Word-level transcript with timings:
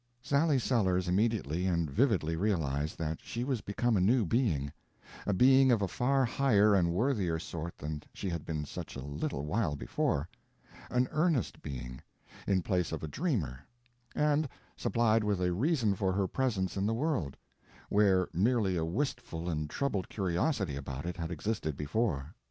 Sally 0.23 0.57
Sellers 0.57 1.07
immediately 1.07 1.67
and 1.67 1.87
vividly 1.87 2.35
realized 2.35 2.97
that 2.97 3.19
she 3.21 3.43
was 3.43 3.61
become 3.61 3.95
a 3.95 4.01
new 4.01 4.25
being; 4.25 4.73
a 5.27 5.31
being 5.31 5.71
of 5.71 5.83
a 5.83 5.87
far 5.87 6.25
higher 6.25 6.73
and 6.73 6.91
worthier 6.91 7.37
sort 7.37 7.77
than 7.77 8.01
she 8.11 8.27
had 8.27 8.43
been 8.43 8.65
such 8.65 8.95
a 8.95 9.05
little 9.05 9.45
while 9.45 9.75
before; 9.75 10.27
an 10.89 11.07
earnest 11.11 11.61
being, 11.61 12.01
in 12.47 12.63
place 12.63 12.91
of 12.91 13.03
a 13.03 13.07
dreamer; 13.07 13.59
and 14.15 14.49
supplied 14.75 15.23
with 15.23 15.39
a 15.39 15.53
reason 15.53 15.93
for 15.93 16.11
her 16.13 16.27
presence 16.27 16.75
in 16.75 16.87
the 16.87 16.95
world, 16.95 17.37
where 17.87 18.27
merely 18.33 18.75
a 18.77 18.83
wistful 18.83 19.47
and 19.47 19.69
troubled 19.69 20.09
curiosity 20.09 20.75
about 20.75 21.05
it 21.05 21.15
had 21.15 21.29
existed 21.29 21.77
before. 21.77 22.33